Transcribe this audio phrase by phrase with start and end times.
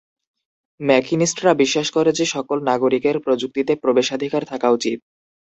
[0.79, 4.97] ম্যাকিনিস্টরা বিশ্বাস করে যে সকল নাগরিকের প্রযুক্তিতে প্রবেশাধিকার থাকা উচিত।